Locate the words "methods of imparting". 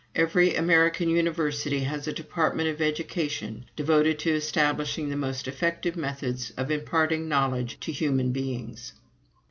5.95-7.27